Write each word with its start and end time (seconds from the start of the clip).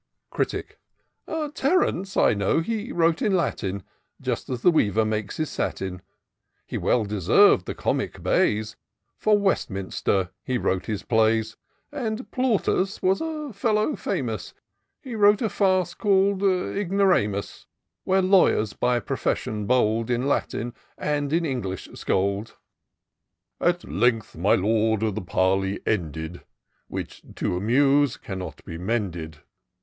309 0.35 0.73
Critic." 1.27 1.55
Terence, 1.55 2.17
I 2.17 2.33
know, 2.33 2.61
he 2.61 2.91
wrote 2.91 3.21
in 3.21 3.37
Latin, 3.37 3.83
Just 4.19 4.49
as 4.49 4.65
a 4.65 4.71
weaver 4.71 5.05
makes 5.05 5.37
his 5.37 5.51
satin; 5.51 6.01
He 6.65 6.75
well 6.79 7.05
deserVd 7.05 7.65
the 7.65 7.75
comic 7.75 8.19
hays: 8.23 8.75
For 9.19 9.37
Westminster 9.37 10.31
he 10.43 10.57
wrote 10.57 10.87
his 10.87 11.03
plays; 11.03 11.55
And 11.91 12.31
Plautus 12.31 13.03
was 13.03 13.21
a 13.21 13.53
fellow 13.53 13.95
famous, 13.95 14.55
He 15.03 15.13
wrote 15.13 15.39
a 15.39 15.49
Farce 15.49 15.93
call'd 15.93 16.41
Ignoramus; 16.41 17.67
Where 18.03 18.23
Lawyers, 18.23 18.73
by 18.73 18.99
profession 18.99 19.67
bold. 19.67 20.09
In 20.09 20.27
Latin 20.27 20.73
and 20.97 21.31
in 21.31 21.45
English 21.45 21.87
scold."" 21.93 22.57
At 23.61 23.83
length, 23.83 24.35
my 24.35 24.55
Lord, 24.55 25.01
the 25.01 25.21
parley 25.21 25.79
ended: 25.85 26.43
Which, 26.87 27.21
to 27.35 27.55
amuse, 27.55 28.17
cannot 28.17 28.65
be 28.65 28.79
mended. 28.79 29.41